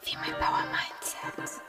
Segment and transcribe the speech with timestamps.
[0.00, 1.60] Female Power Mindset.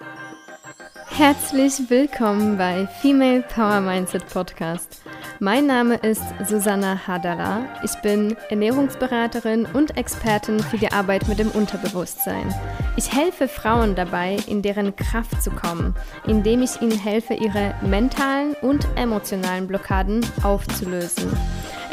[1.09, 5.01] Herzlich willkommen bei Female Power Mindset Podcast.
[5.39, 7.65] Mein Name ist Susanna Hadala.
[7.83, 12.53] Ich bin Ernährungsberaterin und Expertin für die Arbeit mit dem Unterbewusstsein.
[12.95, 15.93] Ich helfe Frauen dabei, in deren Kraft zu kommen,
[16.25, 21.31] indem ich ihnen helfe, ihre mentalen und emotionalen Blockaden aufzulösen.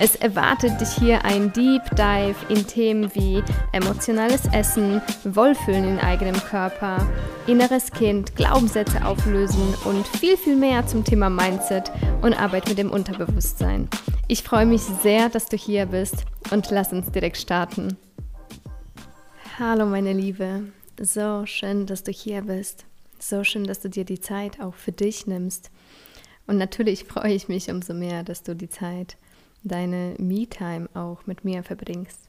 [0.00, 6.36] Es erwartet dich hier ein Deep Dive in Themen wie emotionales Essen, Wohlfühlen in eigenem
[6.36, 7.04] Körper,
[7.48, 11.90] inneres Kind, Glaubenssätze auflösen und viel, viel mehr zum Thema Mindset
[12.22, 13.88] und Arbeit mit dem Unterbewusstsein.
[14.28, 17.96] Ich freue mich sehr, dass du hier bist und lass uns direkt starten.
[19.58, 20.62] Hallo meine Liebe,
[21.00, 22.84] so schön, dass du hier bist.
[23.18, 25.72] So schön, dass du dir die Zeit auch für dich nimmst.
[26.46, 29.16] Und natürlich freue ich mich umso mehr, dass du die Zeit
[29.62, 32.28] deine Me-Time auch mit mir verbringst.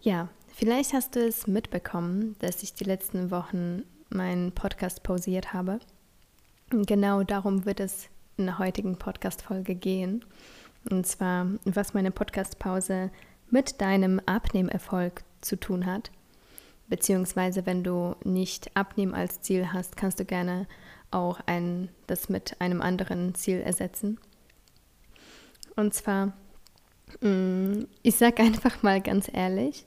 [0.00, 5.78] Ja, vielleicht hast du es mitbekommen, dass ich die letzten Wochen meinen Podcast pausiert habe.
[6.70, 10.24] Genau darum wird es in der heutigen Podcast-Folge gehen.
[10.90, 13.10] Und zwar, was meine Podcast-Pause
[13.50, 16.10] mit deinem Abnehmerfolg zu tun hat.
[16.88, 20.66] Beziehungsweise, wenn du nicht Abnehmen als Ziel hast, kannst du gerne
[21.10, 24.18] auch ein, das mit einem anderen Ziel ersetzen.
[25.76, 26.32] Und zwar,
[27.20, 29.86] mm, ich sage einfach mal ganz ehrlich,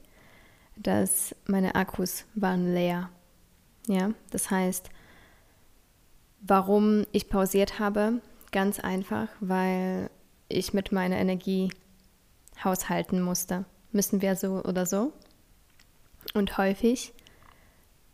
[0.75, 3.09] dass meine Akkus waren leer.
[3.88, 4.89] Ja, das heißt,
[6.41, 10.09] warum ich pausiert habe, ganz einfach, weil
[10.50, 11.72] ich mit meiner Energie
[12.63, 13.66] haushalten musste.
[13.91, 15.13] Müssen wir so oder so.
[16.33, 17.13] Und häufig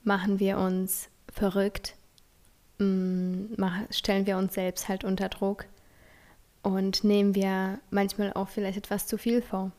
[0.03, 1.95] machen wir uns verrückt,
[2.79, 3.53] mm,
[3.89, 5.65] stellen wir uns selbst halt unter Druck
[6.63, 9.71] und nehmen wir manchmal auch vielleicht etwas zu viel vor.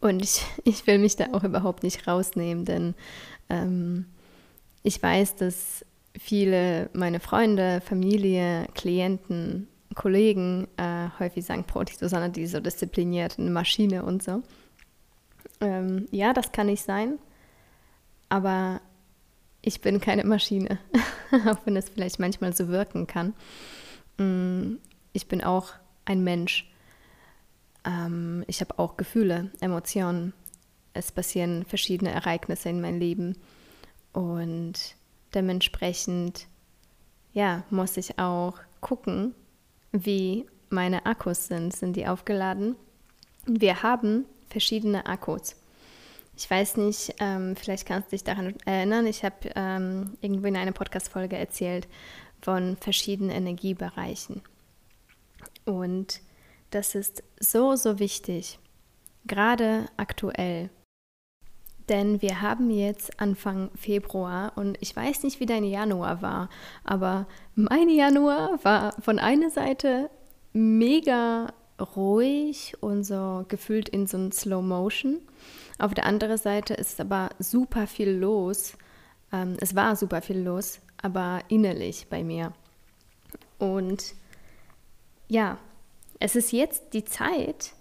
[0.00, 2.94] Und ich, ich will mich da auch überhaupt nicht rausnehmen, denn
[3.48, 4.06] ähm,
[4.82, 5.84] ich weiß, dass
[6.18, 13.50] viele meine Freunde, Familie, Klienten, Kollegen äh, häufig sagen, boah, Susanne, die so diszipliniert, eine
[13.50, 14.42] Maschine und so.
[15.60, 17.18] Ähm, ja, das kann ich sein,
[18.28, 18.80] aber
[19.60, 20.78] ich bin keine Maschine,
[21.46, 23.34] auch wenn es vielleicht manchmal so wirken kann.
[25.12, 25.72] Ich bin auch
[26.04, 26.70] ein Mensch.
[27.84, 30.32] Ähm, ich habe auch Gefühle, Emotionen.
[30.94, 33.38] Es passieren verschiedene Ereignisse in meinem Leben.
[34.12, 34.96] Und
[35.34, 36.46] dementsprechend,
[37.32, 39.34] ja, muss ich auch gucken,
[39.92, 41.74] wie meine Akkus sind.
[41.74, 42.76] Sind die aufgeladen?
[43.46, 45.56] Wir haben verschiedene Akkus.
[46.36, 49.06] Ich weiß nicht, ähm, vielleicht kannst du dich daran erinnern.
[49.06, 51.88] Ich habe ähm, irgendwo in einer Podcast-Folge erzählt
[52.40, 54.42] von verschiedenen Energiebereichen.
[55.64, 56.20] Und
[56.70, 58.58] das ist so, so wichtig,
[59.26, 60.70] gerade aktuell.
[61.88, 66.48] Denn wir haben jetzt Anfang Februar und ich weiß nicht, wie dein Januar war,
[66.84, 70.08] aber mein Januar war von einer Seite
[70.52, 71.52] mega
[71.96, 75.20] ruhig und so gefühlt in so ein Slow Motion.
[75.78, 78.74] Auf der anderen Seite ist aber super viel los.
[79.32, 82.52] Ähm, es war super viel los, aber innerlich bei mir.
[83.58, 84.14] Und
[85.32, 85.56] ja,
[86.20, 87.72] es ist jetzt die Zeit,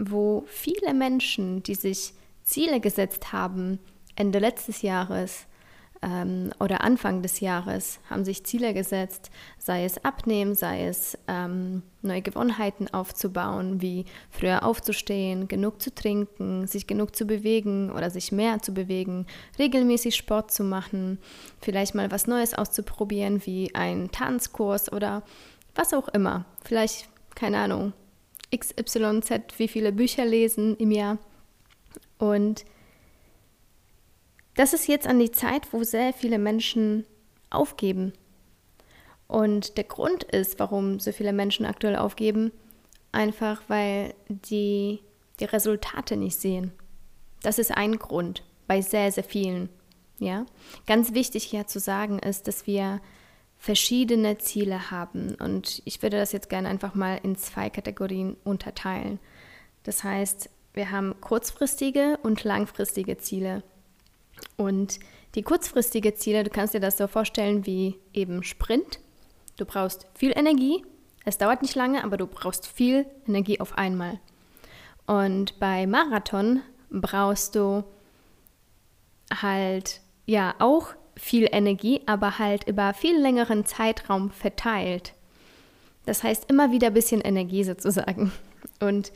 [0.00, 3.78] wo viele Menschen, die sich Ziele gesetzt haben,
[4.16, 5.46] Ende letztes Jahres
[6.02, 11.82] ähm, oder Anfang des Jahres, haben sich Ziele gesetzt, sei es abnehmen, sei es ähm,
[12.02, 18.32] neue Gewohnheiten aufzubauen, wie früher aufzustehen, genug zu trinken, sich genug zu bewegen oder sich
[18.32, 19.26] mehr zu bewegen,
[19.60, 21.18] regelmäßig Sport zu machen,
[21.60, 25.22] vielleicht mal was Neues auszuprobieren, wie ein Tanzkurs oder
[25.74, 26.44] was auch immer.
[26.64, 27.92] Vielleicht, keine Ahnung,
[28.56, 31.18] XYZ, wie viele Bücher lesen im Jahr.
[32.18, 32.64] Und
[34.54, 37.04] das ist jetzt an die Zeit, wo sehr viele Menschen
[37.50, 38.12] aufgeben.
[39.26, 42.52] Und der Grund ist, warum so viele Menschen aktuell aufgeben,
[43.10, 45.00] einfach weil die
[45.40, 46.72] die Resultate nicht sehen.
[47.42, 49.68] Das ist ein Grund bei sehr, sehr vielen.
[50.18, 50.46] Ja?
[50.86, 53.00] Ganz wichtig hier zu sagen ist, dass wir
[53.64, 55.36] verschiedene Ziele haben.
[55.36, 59.18] Und ich würde das jetzt gerne einfach mal in zwei Kategorien unterteilen.
[59.84, 63.62] Das heißt, wir haben kurzfristige und langfristige Ziele.
[64.58, 65.00] Und
[65.34, 69.00] die kurzfristige Ziele, du kannst dir das so vorstellen wie eben Sprint.
[69.56, 70.84] Du brauchst viel Energie.
[71.24, 74.20] Es dauert nicht lange, aber du brauchst viel Energie auf einmal.
[75.06, 76.60] Und bei Marathon
[76.90, 77.82] brauchst du
[79.32, 85.14] halt ja auch viel Energie, aber halt über viel längeren Zeitraum verteilt.
[86.06, 88.32] Das heißt immer wieder ein bisschen Energie sozusagen.
[88.80, 89.12] Und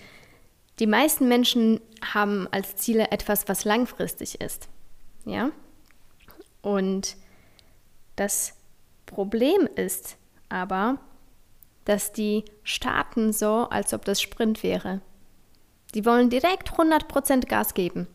[0.78, 4.68] Die meisten Menschen haben als Ziele etwas, was langfristig ist.
[5.24, 5.50] Ja?
[6.62, 7.16] Und
[8.16, 8.54] das
[9.06, 10.16] Problem ist
[10.48, 10.98] aber,
[11.84, 15.00] dass die starten so, als ob das Sprint wäre.
[15.94, 18.06] Die wollen direkt 100% Gas geben.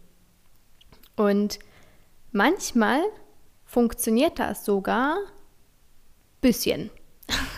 [1.16, 1.60] Und
[2.32, 3.02] manchmal
[3.74, 5.18] funktioniert das sogar
[6.42, 6.92] bisschen.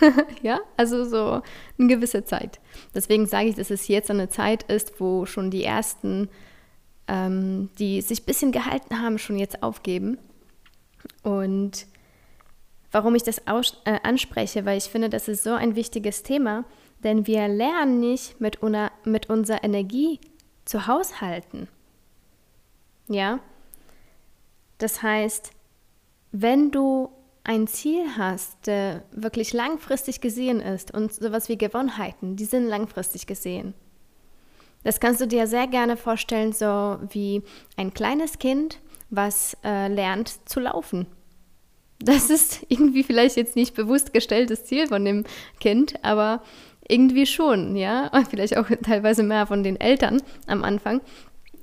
[0.42, 1.42] ja, also so
[1.78, 2.58] eine gewisse Zeit.
[2.94, 6.30] Deswegen sage ich, dass es jetzt eine Zeit ist, wo schon die ersten,
[7.06, 10.16] ähm, die sich ein bisschen gehalten haben, schon jetzt aufgeben.
[11.22, 11.86] Und
[12.92, 16.64] warum ich das aus, äh, anspreche, weil ich finde, das ist so ein wichtiges Thema,
[17.04, 20.18] denn wir lernen nicht mit, una, mit unserer Energie
[20.64, 21.68] zu haushalten.
[23.08, 23.40] Ja?
[24.78, 25.52] Das heißt,
[26.40, 27.08] wenn du
[27.44, 33.26] ein Ziel hast, der wirklich langfristig gesehen ist und sowas wie Gewohnheiten, die sind langfristig
[33.26, 33.72] gesehen.
[34.84, 37.42] Das kannst du dir sehr gerne vorstellen, so wie
[37.76, 41.06] ein kleines Kind, was äh, lernt zu laufen.
[42.00, 45.24] Das ist irgendwie vielleicht jetzt nicht bewusst gestelltes Ziel von dem
[45.58, 46.42] Kind, aber
[46.86, 51.00] irgendwie schon, ja, und vielleicht auch teilweise mehr von den Eltern am Anfang.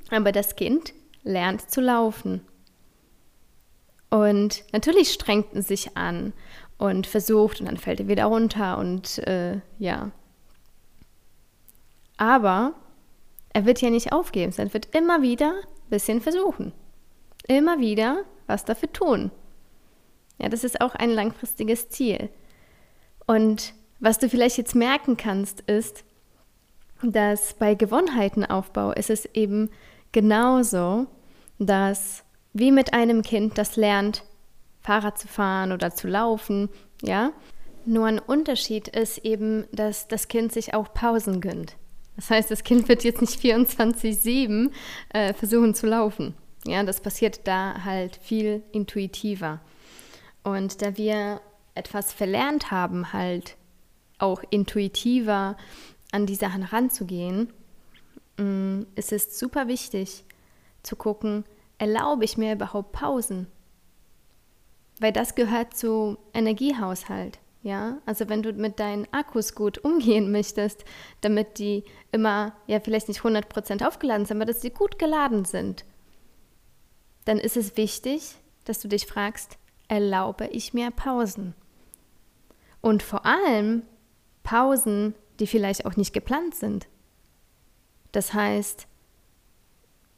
[0.10, 0.94] Aber das Kind
[1.24, 2.42] lernt zu laufen.
[4.14, 6.34] Und natürlich strengt er sich an
[6.78, 10.12] und versucht und dann fällt er wieder runter und äh, ja.
[12.18, 12.76] Aber
[13.54, 16.74] er wird ja nicht aufgeben, sondern wird immer wieder ein bisschen versuchen.
[17.48, 19.32] Immer wieder was dafür tun.
[20.38, 22.30] Ja, das ist auch ein langfristiges Ziel.
[23.26, 26.04] Und was du vielleicht jetzt merken kannst, ist,
[27.02, 29.72] dass bei Gewohnheitenaufbau ist es eben
[30.12, 31.08] genauso,
[31.58, 34.24] dass wie mit einem Kind, das lernt,
[34.82, 36.70] Fahrrad zu fahren oder zu laufen,
[37.02, 37.32] ja.
[37.86, 41.76] Nur ein Unterschied ist eben, dass das Kind sich auch Pausen gönnt.
[42.16, 44.72] Das heißt, das Kind wird jetzt nicht 24-7
[45.10, 46.36] äh, versuchen zu laufen.
[46.66, 49.60] Ja, das passiert da halt viel intuitiver.
[50.44, 51.42] Und da wir
[51.76, 53.58] etwas verlernt haben, halt
[54.18, 55.58] auch intuitiver
[56.12, 57.52] an die Sachen ranzugehen,
[58.38, 60.24] mm, ist es super wichtig
[60.84, 61.44] zu gucken,
[61.78, 63.48] erlaube ich mir überhaupt Pausen?
[65.00, 67.40] Weil das gehört zu Energiehaushalt.
[67.64, 70.84] Ja, also wenn du mit deinen Akkus gut umgehen möchtest,
[71.22, 75.86] damit die immer, ja, vielleicht nicht 100% aufgeladen sind, aber dass sie gut geladen sind,
[77.24, 78.36] dann ist es wichtig,
[78.66, 81.56] dass du dich fragst, erlaube ich mir Pausen?
[82.82, 83.84] Und vor allem
[84.44, 86.88] Pausen, die vielleicht auch nicht geplant sind.
[88.12, 88.88] Das heißt,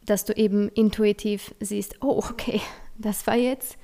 [0.06, 2.62] dass du eben intuitiv siehst, oh, okay,
[2.98, 3.78] das war jetzt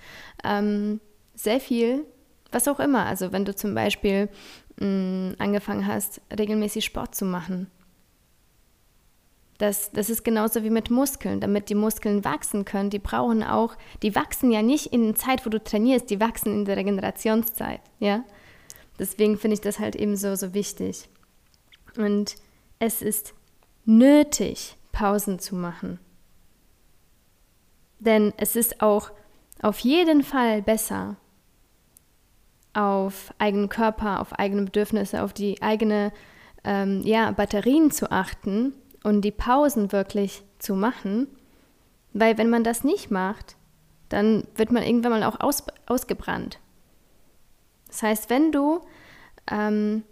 [0.44, 1.00] ähm,
[1.34, 2.06] sehr viel,
[2.52, 3.06] was auch immer.
[3.06, 4.30] Also wenn du zum Beispiel
[4.80, 7.68] mh, mm, angefangen hast, regelmäßig Sport zu machen.
[9.58, 11.40] Das, das ist genauso wie mit Muskeln.
[11.40, 15.46] Damit die Muskeln wachsen können, die brauchen auch, die wachsen ja nicht in der Zeit,
[15.46, 17.82] wo du trainierst, die wachsen in der Regenerationszeit.
[18.00, 18.24] Ja?
[18.98, 21.08] Deswegen finde ich das halt eben so, so wichtig.
[21.96, 22.38] Und
[22.80, 23.36] es ist
[23.86, 26.00] nötig, Pausen zu machen.
[28.02, 29.12] Denn es ist auch
[29.62, 31.18] auf jeden Fall besser,
[32.74, 36.12] auf eigenen Körper, auf eigene Bedürfnisse, auf die eigene
[36.64, 38.74] ähm, ja, Batterien zu achten
[39.04, 41.28] und die Pausen wirklich zu machen.
[42.14, 43.56] Weil wenn man das nicht macht,
[44.10, 46.60] dann wird man irgendwann mal auch aus, ausgebrannt.
[47.88, 48.82] Das heißt, wenn du
[49.50, 50.04] ähm,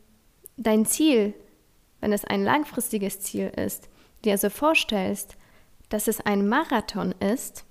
[0.57, 1.33] dein Ziel,
[2.01, 3.89] wenn es ein langfristiges Ziel ist,
[4.23, 5.37] dir so vorstellst,
[5.89, 7.65] dass es ein Marathon ist,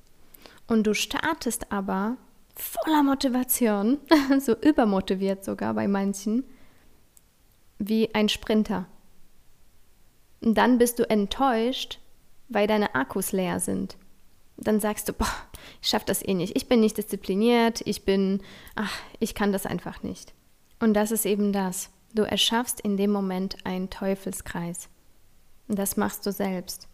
[0.69, 2.17] und du startest aber
[2.55, 3.99] voller Motivation,
[4.39, 6.45] so übermotiviert sogar bei manchen,
[7.79, 8.87] wie ein Sprinter.
[10.41, 11.99] Und dann bist du enttäuscht,
[12.49, 13.97] weil deine Akkus leer sind.
[14.57, 15.33] Dann sagst du, boah,
[15.81, 16.57] ich schaffe das eh nicht.
[16.57, 18.43] Ich bin nicht diszipliniert, ich bin,
[18.75, 20.35] ach, ich kann das einfach nicht.
[20.81, 21.91] Und das ist eben das.
[22.15, 24.89] Du erschaffst in dem Moment einen Teufelskreis.
[25.69, 26.89] Und das machst du selbst.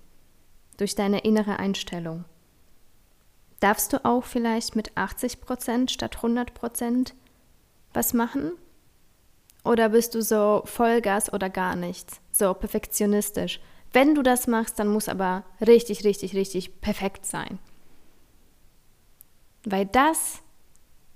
[0.76, 2.25] Durch deine innere Einstellung.
[3.61, 7.14] Darfst du auch vielleicht mit 80 Prozent statt 100 Prozent
[7.92, 8.52] was machen?
[9.64, 12.20] Oder bist du so Vollgas oder gar nichts?
[12.32, 13.61] So perfektionistisch.
[13.92, 17.58] Wenn du das machst, dann muss aber richtig, richtig, richtig perfekt sein.
[19.64, 20.40] Weil das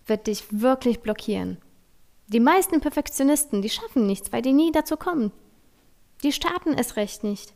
[0.07, 1.59] wird dich wirklich blockieren.
[2.28, 5.33] Die meisten Perfektionisten, die schaffen nichts, weil die nie dazu kommen.
[6.23, 7.52] Die starten es recht nicht.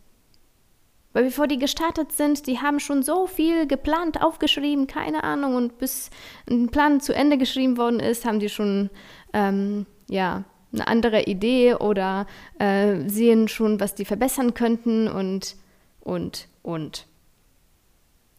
[1.12, 5.57] Weil bevor die gestartet sind, die haben schon so viel geplant, aufgeschrieben, keine Ahnung.
[5.57, 6.11] Und bis
[6.49, 8.90] ein Plan zu Ende geschrieben worden ist, haben die schon
[9.33, 12.26] ähm, ja, eine andere Idee oder
[12.59, 15.07] äh, sehen schon, was die verbessern könnten.
[15.09, 15.57] Und
[16.02, 17.07] und, und.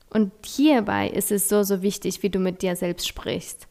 [0.10, 3.68] Und hierbei ist es so, so wichtig, wie du mit dir selbst sprichst.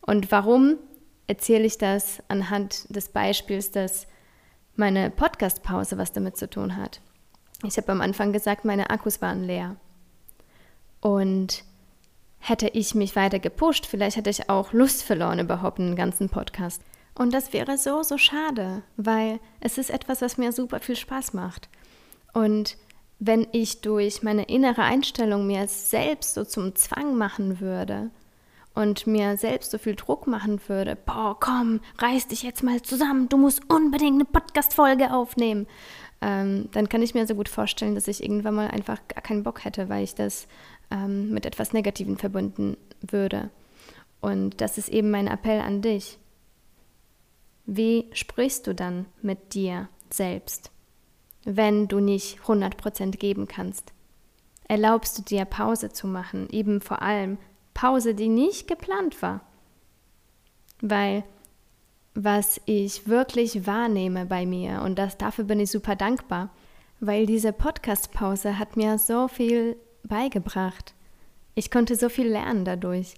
[0.00, 0.76] Und warum
[1.26, 4.06] erzähle ich das anhand des Beispiels, dass
[4.74, 7.00] meine Podcast-Pause was damit zu tun hat?
[7.62, 9.76] Ich habe am Anfang gesagt, meine Akkus waren leer.
[11.00, 11.64] Und
[12.38, 16.82] hätte ich mich weiter gepusht, vielleicht hätte ich auch Lust verloren überhaupt einen ganzen Podcast.
[17.14, 21.32] Und das wäre so, so schade, weil es ist etwas, was mir super viel Spaß
[21.32, 21.68] macht.
[22.34, 22.76] Und
[23.18, 28.10] wenn ich durch meine innere Einstellung mir selbst so zum Zwang machen würde
[28.74, 33.30] und mir selbst so viel Druck machen würde, boah, komm, reiß dich jetzt mal zusammen,
[33.30, 35.66] du musst unbedingt eine Podcast-Folge aufnehmen,
[36.20, 39.42] ähm, dann kann ich mir so gut vorstellen, dass ich irgendwann mal einfach gar keinen
[39.42, 40.46] Bock hätte, weil ich das
[40.90, 43.50] ähm, mit etwas Negativem verbunden würde.
[44.20, 46.18] Und das ist eben mein Appell an dich.
[47.66, 50.70] Wie sprichst du dann mit dir selbst,
[51.44, 53.92] wenn du nicht 100% geben kannst?
[54.68, 57.38] Erlaubst du dir Pause zu machen, eben vor allem
[57.74, 59.42] Pause, die nicht geplant war?
[60.80, 61.24] Weil
[62.16, 66.48] was ich wirklich wahrnehme bei mir und das, dafür bin ich super dankbar,
[66.98, 70.94] weil diese Podcast-Pause hat mir so viel beigebracht.
[71.54, 73.14] Ich konnte so viel lernen dadurch.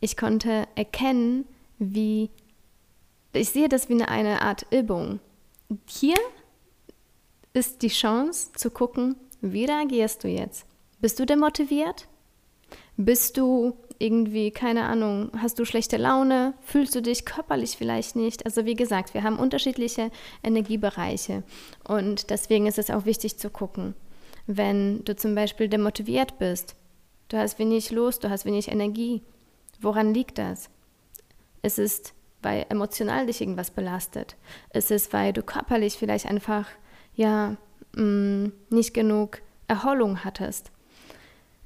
[0.00, 1.46] Ich konnte erkennen,
[1.78, 2.30] wie
[3.32, 5.20] ich sehe das wie eine Art Übung.
[5.86, 6.16] Hier
[7.52, 10.66] ist die Chance zu gucken, wie reagierst du jetzt?
[11.00, 12.08] Bist du demotiviert?
[12.96, 16.54] Bist du irgendwie, keine Ahnung, hast du schlechte Laune?
[16.62, 18.46] Fühlst du dich körperlich vielleicht nicht?
[18.46, 20.10] Also wie gesagt, wir haben unterschiedliche
[20.42, 21.42] Energiebereiche
[21.86, 23.94] und deswegen ist es auch wichtig zu gucken.
[24.46, 26.74] Wenn du zum Beispiel demotiviert bist,
[27.28, 29.22] du hast wenig Lust, du hast wenig Energie,
[29.80, 30.70] woran liegt das?
[31.60, 34.36] Es ist, weil emotional dich irgendwas belastet.
[34.70, 36.66] Es ist, weil du körperlich vielleicht einfach,
[37.14, 37.56] ja,
[37.94, 40.72] mh, mm, nicht genug Erholung hattest.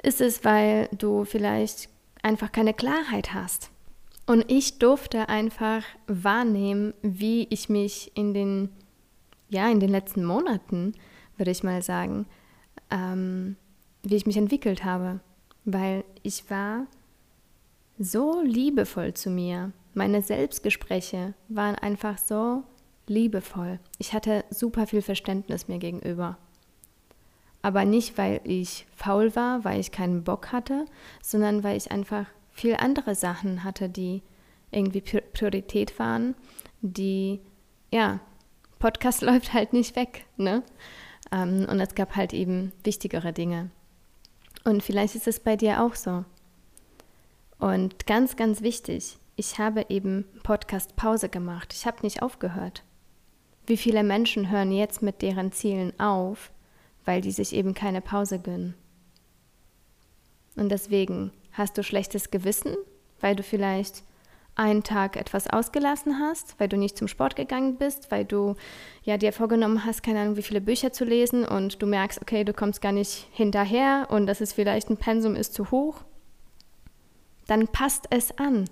[0.03, 1.94] Ist es, weil du vielleicht
[2.25, 3.71] einfach keine Klarheit hast.
[4.27, 8.71] Und ich durfte einfach wahrnehmen, wie ich mich in den,
[9.49, 10.95] ja, in den letzten Monaten,
[11.37, 12.27] würde ich mal sagen,
[12.91, 13.57] ähm,
[14.03, 15.21] wie ich mich entwickelt habe.
[15.67, 16.87] Weil ich war
[17.99, 19.73] so liebevoll zu mir.
[19.93, 22.65] Meine Selbstgespräche waren einfach so
[23.07, 23.79] liebevoll.
[23.99, 26.39] Ich hatte super viel Verständnis mir gegenüber.
[27.65, 30.85] Aber nicht, weil ich faul war, weil ich keinen Bock hatte,
[31.23, 34.21] sondern weil ich einfach viel andere Sachen hatte, die
[34.71, 36.35] irgendwie Priorität waren,
[36.83, 37.41] die,
[37.91, 38.21] ja,
[38.79, 40.63] Podcast läuft halt nicht weg, ne?
[41.33, 43.71] Ähm, und es gab halt eben wichtigere Dinge.
[44.65, 46.27] Und vielleicht ist es bei dir auch so.
[47.59, 51.73] Und ganz, ganz wichtig, ich habe eben Podcast Pause gemacht.
[51.73, 52.83] Ich habe nicht aufgehört.
[53.67, 56.51] Wie viele Menschen hören jetzt mit deren Zielen auf,
[57.05, 58.75] weil die sich eben keine Pause gönnen.
[60.57, 62.77] Und deswegen hast du schlechtes Gewissen,
[63.21, 64.03] weil du vielleicht
[64.57, 68.55] einen Tag etwas ausgelassen hast, weil du nicht zum Sport gegangen bist, weil du
[69.03, 72.45] ja dir vorgenommen hast, keine Ahnung, wie viele Bücher zu lesen und du merkst, okay,
[72.45, 76.03] du kommst gar nicht hinterher und das ist vielleicht ein Pensum ist zu hoch,
[77.47, 78.67] dann passt es an.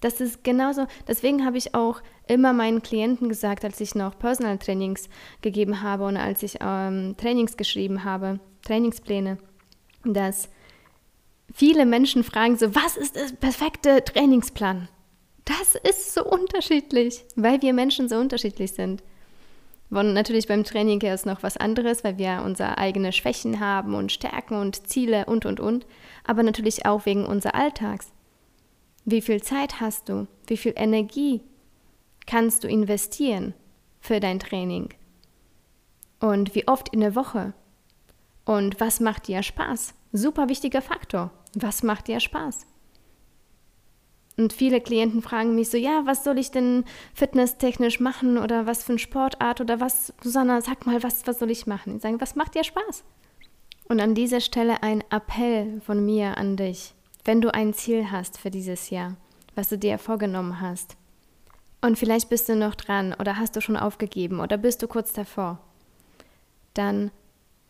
[0.00, 4.58] Das ist genauso, deswegen habe ich auch immer meinen Klienten gesagt, als ich noch Personal
[4.58, 5.08] Trainings
[5.42, 9.38] gegeben habe und als ich ähm, Trainings geschrieben habe, Trainingspläne,
[10.04, 10.48] dass
[11.52, 14.88] viele Menschen fragen so, was ist der perfekte Trainingsplan?
[15.44, 19.02] Das ist so unterschiedlich, weil wir Menschen so unterschiedlich sind.
[19.90, 24.12] Und natürlich beim Training ist noch was anderes, weil wir unsere eigenen Schwächen haben und
[24.12, 25.84] Stärken und Ziele und, und, und.
[26.24, 28.12] Aber natürlich auch wegen unseres Alltags.
[29.04, 30.26] Wie viel Zeit hast du?
[30.46, 31.42] Wie viel Energie
[32.26, 33.54] kannst du investieren
[34.00, 34.90] für dein Training?
[36.20, 37.54] Und wie oft in der Woche?
[38.44, 39.94] Und was macht dir Spaß?
[40.12, 41.30] Super wichtiger Faktor.
[41.54, 42.66] Was macht dir Spaß?
[44.36, 48.82] Und viele Klienten fragen mich so, ja, was soll ich denn fitnesstechnisch machen oder was
[48.84, 51.96] für eine Sportart oder was, Susanna, sag mal, was, was soll ich machen?
[51.96, 53.04] Ich sage, was macht dir Spaß?
[53.88, 58.38] Und an dieser Stelle ein Appell von mir an dich wenn du ein Ziel hast
[58.38, 59.16] für dieses Jahr,
[59.54, 60.96] was du dir vorgenommen hast.
[61.82, 65.12] Und vielleicht bist du noch dran oder hast du schon aufgegeben oder bist du kurz
[65.12, 65.58] davor.
[66.74, 67.10] Dann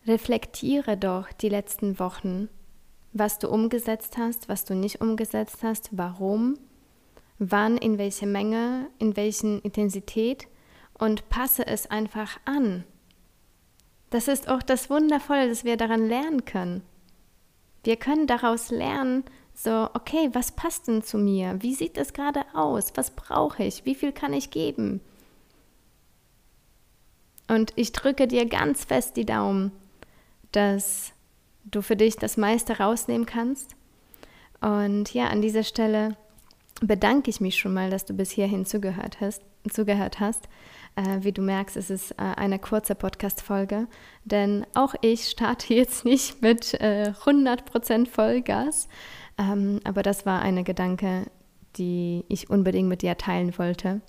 [0.06, 2.48] reflektiere doch die letzten Wochen,
[3.12, 6.58] was du umgesetzt hast, was du nicht umgesetzt hast, warum,
[7.38, 10.46] wann, in welcher Menge, in welchen Intensität
[10.94, 12.84] und passe es einfach an.
[14.10, 16.82] Das ist auch das Wundervolle, dass wir daran lernen können.
[17.82, 21.60] Wir können daraus lernen, so, okay, was passt denn zu mir?
[21.60, 22.92] Wie sieht es gerade aus?
[22.94, 23.84] Was brauche ich?
[23.84, 25.00] Wie viel kann ich geben?
[27.48, 29.72] Und ich drücke dir ganz fest die Daumen,
[30.52, 31.12] dass
[31.64, 33.76] du für dich das meiste rausnehmen kannst.
[34.60, 36.16] Und ja, an dieser Stelle
[36.80, 39.42] bedanke ich mich schon mal, dass du bis hierhin zugehört hast.
[39.68, 40.48] Zugehört hast.
[40.96, 43.86] Äh, wie du merkst, es ist äh, eine kurze Podcast-Folge,
[44.24, 48.88] denn auch ich starte jetzt nicht mit äh, 100% Vollgas,
[49.38, 51.26] ähm, aber das war eine Gedanke,
[51.76, 54.00] die ich unbedingt mit dir teilen wollte.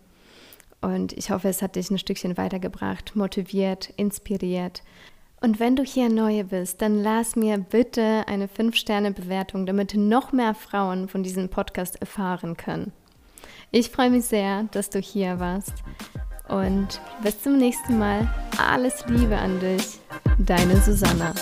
[0.82, 4.82] Und ich hoffe, es hat dich ein Stückchen weitergebracht, motiviert, inspiriert.
[5.44, 10.54] Und wenn du hier neu bist, dann lass mir bitte eine 5-Sterne-Bewertung, damit noch mehr
[10.54, 12.92] Frauen von diesem Podcast erfahren können.
[13.72, 15.74] Ich freue mich sehr, dass du hier warst.
[16.48, 18.32] Und bis zum nächsten Mal.
[18.60, 20.00] Alles Liebe an dich.
[20.38, 21.34] Deine Susanna.